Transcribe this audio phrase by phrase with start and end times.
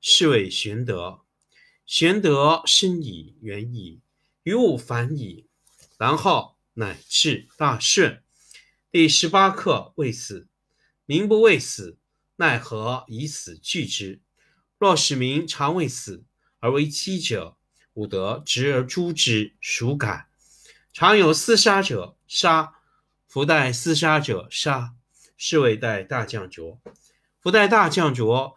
[0.00, 1.22] 是谓玄德，
[1.84, 4.00] 玄德深矣，远矣，
[4.42, 5.46] 于物反矣，
[5.98, 8.22] 然后乃至大顺。
[8.90, 10.48] 第十八课：未死。
[11.06, 11.98] 民不畏死，
[12.36, 14.20] 奈何以死惧之？
[14.78, 16.24] 若使民常畏死，
[16.60, 17.56] 而为饥者，
[17.94, 20.26] 吾得执而诛之，孰敢？
[20.92, 22.74] 常有厮杀者，杀；
[23.26, 24.94] 夫待厮杀者，杀。
[25.36, 26.80] 是谓待大将浊。
[27.40, 28.56] 夫待大将浊。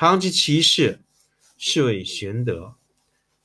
[0.00, 1.00] 常知其事，
[1.56, 2.76] 是谓玄德。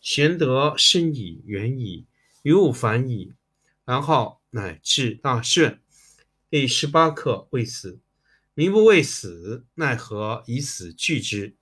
[0.00, 2.06] 玄德深矣，远矣，
[2.42, 3.34] 于物反矣，
[3.84, 5.80] 然后乃至大顺。
[6.50, 8.00] 第十八课：未死。
[8.54, 11.54] 民不畏死，奈何以死惧之？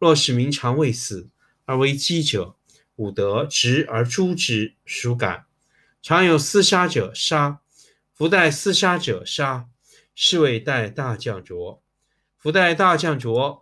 [0.00, 1.30] 若使民常畏死，
[1.64, 2.56] 而为饥者，
[2.96, 5.46] 吾得执而诛之，孰敢？
[6.02, 7.60] 常有厮杀者，杀；
[8.12, 9.68] 夫待厮杀者，杀。
[10.16, 11.80] 是谓待大将浊。
[12.36, 13.61] 夫待大将浊。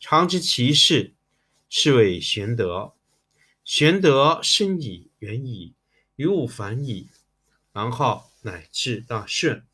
[0.00, 1.14] 常知其事，
[1.68, 2.94] 是谓玄德。
[3.64, 5.74] 玄德深矣，远矣，
[6.14, 7.08] 于物反矣，
[7.72, 9.66] 然后乃至大顺。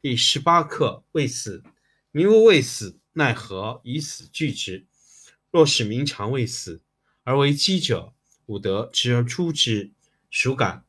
[0.00, 1.62] 第十八课：未死。
[2.10, 4.86] 民无畏死，奈何以死惧之？
[5.52, 6.82] 若使民常畏死，
[7.22, 8.12] 而为饥者，
[8.46, 9.92] 吾得执而诛之，
[10.30, 10.84] 孰敢？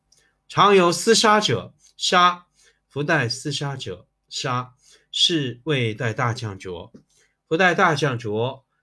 [0.49, 2.47] 常有厮杀者，杀；
[2.89, 4.73] 夫待厮杀者，杀。
[5.11, 6.91] 是谓待大将浊。
[7.47, 8.65] 夫待大将浊。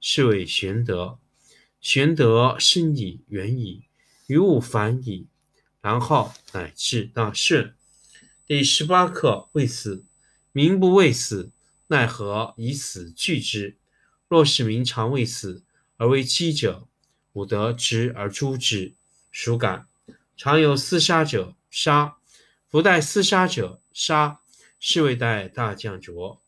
[0.00, 1.18] 是谓玄德。
[1.80, 3.84] 玄德生矣，远矣，
[4.26, 5.28] 于物反矣，
[5.80, 7.74] 然后乃至大顺。
[8.46, 10.04] 第十八课：未死，
[10.52, 11.52] 民不畏死，
[11.86, 13.76] 奈何以死惧之？
[14.26, 15.62] 若是民常畏死
[15.96, 16.88] 而为饥者，
[17.32, 18.94] 吾得执而诛之。
[19.30, 19.86] 孰敢？
[20.36, 22.18] 常有厮杀者，杀；
[22.68, 24.40] 夫待厮杀者，杀。
[24.80, 26.40] 是谓待大将浊。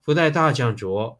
[0.00, 1.19] 夫待大将浊，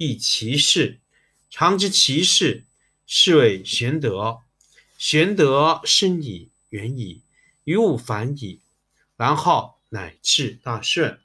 [0.00, 0.98] 亦其事。
[1.50, 2.64] 常知其事，
[3.06, 4.38] 是谓玄德。
[4.96, 7.20] 玄德深矣，远矣，
[7.64, 8.62] 于物反矣，
[9.16, 9.78] 然后。
[9.92, 11.18] 乃至大顺。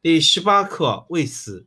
[0.00, 1.66] 第十八课：未死，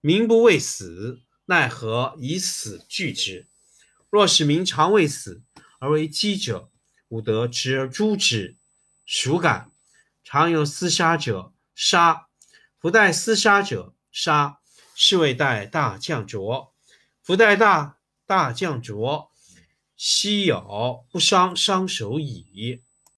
[0.00, 3.46] 民不畏死，奈何以死惧之？
[4.08, 5.42] 若使民常畏死
[5.80, 6.70] 而为饥者，
[7.08, 8.56] 吾得执而诛之。
[9.04, 9.70] 孰敢？
[10.24, 12.28] 常有厮杀者，杀；
[12.78, 14.59] 不待厮杀者，杀。
[15.02, 16.74] 是谓待大将浊。
[17.22, 19.30] 夫待大大将浊，
[19.96, 22.82] 昔有不伤，伤手矣。